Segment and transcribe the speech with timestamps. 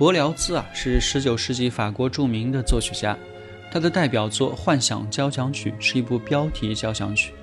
[0.00, 3.14] 柏辽兹啊，是19世纪法国著名的作曲家，
[3.70, 7.34] 他的代表作《幻想交响曲》是一部标题交响曲。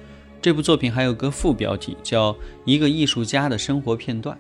[0.42, 2.34] 这部作品还有个副标题，叫
[2.66, 4.36] 《一个艺术家的生活片段》。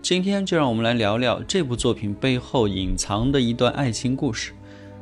[0.00, 4.52] 今天就让我们来聊聊这部作品背后隐藏的一段爱情故事，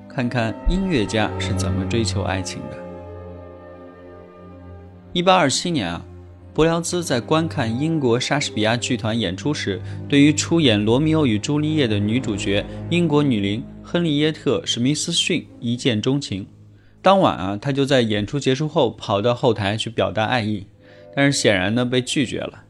[0.09, 2.77] 看看音乐家是怎么追求爱情的。
[5.13, 6.05] 1827年啊，
[6.55, 16.47] 柏辽兹在观看英国莎士比亚剧团演出时，对于出演《罗密欧与朱丽叶》的女主角英国女伶亨利耶特·史密斯逊一见钟情。
[17.03, 20.65] 当晚啊，他就在演出结束后跑到后台去表达爱意，
[21.17, 22.63] 但是显然呢被拒绝了。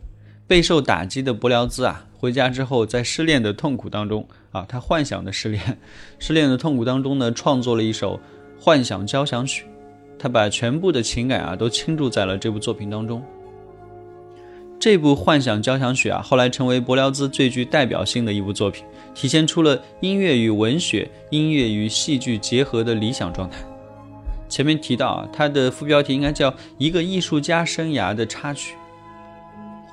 [0.46, 5.78] 备受打击的柏辽兹啊，回家之后在失恋的痛苦当中啊，他幻想的失恋，
[6.18, 8.18] 失恋的痛苦当中呢，创作了一首
[8.58, 9.66] 幻想交响曲。
[10.18, 13.22] 他把全部的情感啊都倾注在了这部作品当中。
[14.84, 18.84] 这部幻想交响曲啊，后来成为柏辽兹最具代表性的一部作品，
[19.14, 23.56] 体现出了音乐与文学、音乐与戏剧结合的理想状态。
[24.46, 28.74] 前面提到啊，它的副标题应该叫《一个艺术家生涯的插曲》。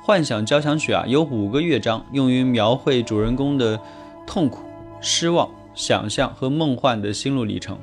[0.05, 3.79] 幻想交响曲啊，有五个乐章，用于描绘主人公的
[4.27, 4.65] 痛苦、
[4.99, 7.79] 失望、想象和梦幻的心路历程。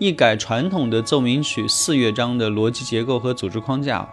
[0.00, 4.08] 一改传统的奏鸣曲四乐章的逻辑结构和组织框架。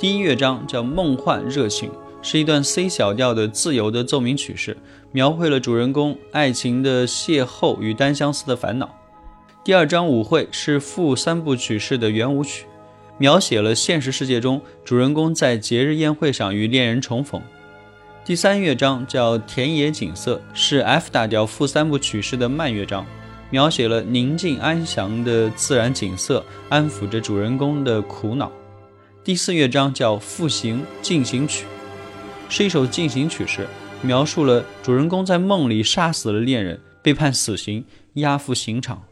[0.00, 1.90] 第一乐章叫梦幻热情，
[2.22, 4.74] 是一段 C 小调的自由的奏鸣曲式，
[5.12, 8.88] 描绘了主人公爱情的邂逅与单相思的烦恼。
[9.62, 12.64] 第二章舞会是副三部曲式的圆舞曲，
[13.18, 17.38] 描写了现实世界中主人公在节日宴会上与恋人重逢。
[18.24, 23.04] 第三乐章叫田野景色，是 F 大调副三部曲式的慢乐章，
[23.50, 28.50] 描写了宁静安详的自然景色，安抚着主人公的苦恼。
[29.22, 31.66] 第四乐章叫《复行进行曲》，
[32.48, 33.66] 是一首进行曲式，
[34.00, 37.84] 描述了主人公在梦里杀死了恋人，被判死刑，
[38.14, 39.02] 押赴刑场。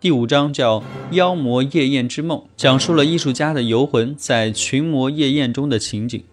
[0.00, 0.80] 第五章叫
[1.10, 6.24] 《妖魔夜宴之梦》，讲述了艺术家的游魂在群魔夜宴中的情景。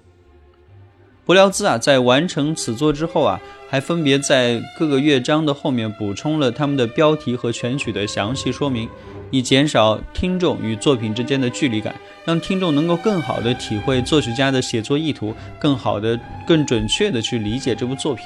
[1.26, 8.88] 柏辽兹啊，在完成此作之后啊，还分别在各个乐章的后面补充了他们的标题和全曲的详细说明。
[9.32, 11.94] 以减少听众与作品之间的距离感，
[12.26, 18.26] 让听众能够更好地体会作曲家的写作意图，更好地、更准确地去理解这部作品。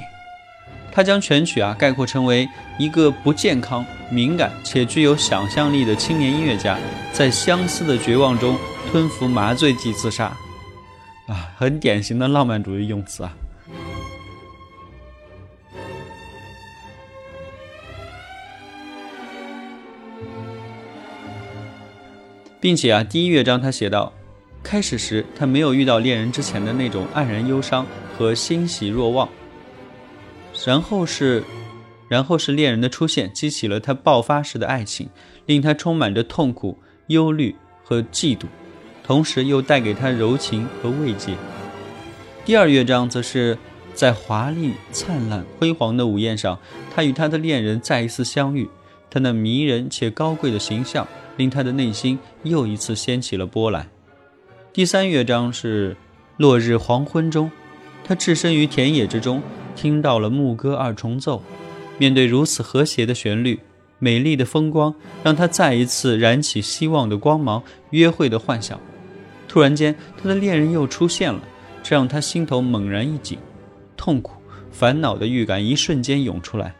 [0.92, 6.78] 他将全曲啊概括成为一个不健康、敏感且具有想象力的青年音乐家，
[7.14, 8.58] 在相思的绝望中
[8.92, 10.36] 吞服麻醉剂自杀。
[11.28, 13.34] 啊，很典型的浪漫主义用词啊。
[22.62, 24.12] 并且啊，第一乐章他写道，
[24.62, 27.86] 开始时他没有遇到恋人之前的那种黯然忧伤
[28.18, 29.30] 和欣喜若望，
[30.66, 31.44] 然后是，
[32.10, 35.10] 然后是恋人的出现激起了他爆发式的爱情，
[35.46, 36.78] 令他充满着痛苦、
[37.08, 38.48] 忧虑和嫉妒，
[39.04, 41.36] 同时又带给他柔情和慰藉。
[42.44, 43.58] 第二乐章则是
[43.94, 46.60] 在华丽、灿烂、辉煌的午宴上，
[46.94, 48.68] 他与他的恋人再一次相遇，
[49.10, 51.08] 他那迷人且高贵的形象。
[51.40, 53.90] 令他的内心又一次掀起了波澜。
[54.74, 55.96] 第三乐章是
[56.36, 57.50] 落日黄昏中，
[58.04, 59.42] 他置身于田野之中，
[59.74, 61.42] 听到了牧歌二重奏。
[61.98, 63.58] 面对如此和谐的旋律、
[64.00, 64.94] 美丽的风光，
[65.24, 68.78] 让他再一次燃起希望的光芒、约会的幻想。
[69.48, 71.42] 突然间，他的恋人又出现了，
[71.82, 73.40] 这让他心头猛然一紧，
[73.96, 74.34] 痛苦、
[74.74, 76.76] 烦恼的预感一瞬间涌出来。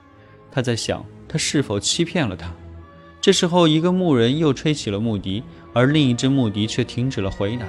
[0.52, 2.54] 他在想，他是否欺骗了他？
[3.22, 5.44] 这时候，一个牧人又吹起了牧笛，
[5.74, 7.66] 而另一只牧笛却停止了回答。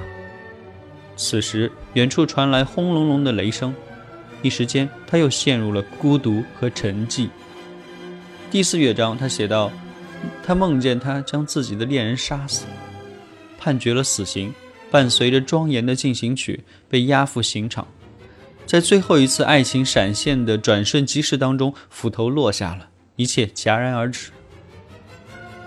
[1.16, 3.74] 此时，远处传来轰隆隆的雷声，
[4.42, 7.28] 一时间，他又陷入了孤独和沉寂。
[8.48, 9.72] 第四乐章，他写道
[10.46, 12.64] ：“他梦见他将自己的恋人杀死，
[13.58, 14.54] 判决了死刑，
[14.88, 17.86] 伴随着庄严的进行曲，被押赴刑场。
[18.66, 24.30] 在最后一次爱情闪现的转瞬即逝当中，斧头落下了，一切戛然而止。”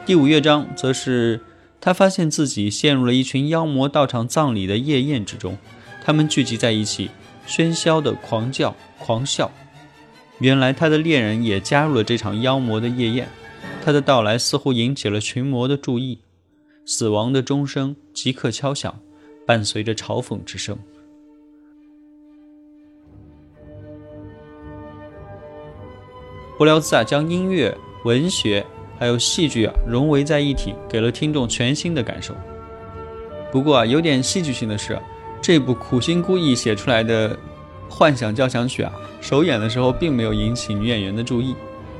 [0.05, 1.39] 第五乐章则是
[1.79, 5.57] 他发现自己陷入了一群妖魔到场葬礼的夜宴之中，
[6.03, 7.09] 他们聚集在一起，
[7.47, 9.49] 喧嚣的狂叫、狂笑。
[10.39, 13.29] 原来他的恋人也加入了这场妖魔的夜宴，
[13.81, 16.19] 他的到来似乎引起了群魔的注意。
[16.85, 18.99] 死亡的钟声即刻敲响，
[19.47, 20.77] 伴随着嘲讽之声。
[26.57, 28.65] 布辽兹啊，将音乐、文学。
[28.99, 32.33] 还有戏剧啊，融为在一体，给了听众全新的感受。
[33.51, 34.97] 不过啊，有点戏剧性的是，
[35.41, 37.37] 这部苦心孤诣写出来的
[37.89, 41.55] 幻想交响曲啊，首演的时候并没有引起女演员的注意。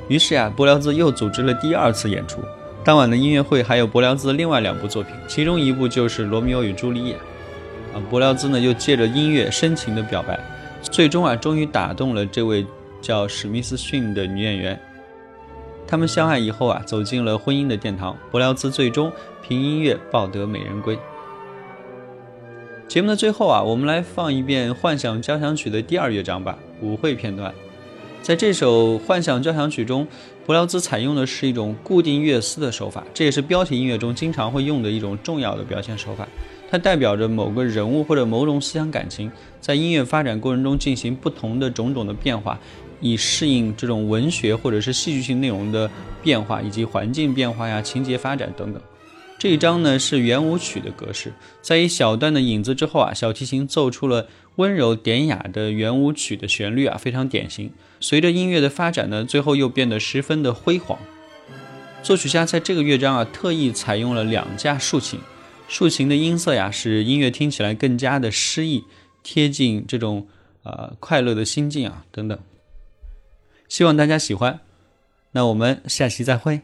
[0.07, 2.39] 于是呀，柏辽兹又组织了第二次演出。
[2.83, 7.13] 当晚的音乐会还有柏辽兹另外两部作品，其中一部就是《罗密欧与朱丽叶》。
[7.95, 10.39] 啊，柏辽兹呢又借着音乐深情的表白，
[10.81, 12.65] 最终啊，终于打动了这位
[13.01, 14.79] 叫史密斯逊的女演员。
[15.93, 18.17] 他们相爱以后啊，走进了婚姻的殿堂。
[18.31, 19.11] 柏辽兹最终
[19.43, 20.97] 凭音乐抱得美人归。
[22.87, 27.53] 节目的最后啊，我们来放一遍《幻想交响曲》的第二乐章吧，舞会片段。
[28.23, 30.07] 在这首《幻想交响曲》中，
[30.47, 36.27] 柏辽兹采用的是一种固定乐思的手法，这也是标题音乐中经常会用的一种重要的表现手法。
[36.71, 39.31] 它代表着某个人物或者某种思想感情，
[39.61, 42.59] 在音乐发展过程中进行不同的种种的变化，
[43.03, 45.91] 以适应这种文学或者是戏剧性内容的
[46.23, 48.81] 变化，以及环境变化呀、情节发展等等。
[49.37, 57.69] 这一章呢是圆舞曲的格式，在一小段的影子之后啊，小提琴奏出了温柔典雅的圆舞曲的旋律啊，非常典型。
[57.99, 60.97] 随着音乐的发展呢，最后又变得十分的辉煌。
[62.01, 65.19] 作曲家在这个乐章啊，特意采用了两架竖琴，
[65.67, 68.85] 竖琴的音色呀，使音乐听起来更加的诗意，
[69.23, 70.25] 贴近这种
[70.63, 72.39] 呃快乐的心境啊等等。
[73.73, 74.59] 希望大家喜欢，
[75.31, 76.61] 那我们下期再会。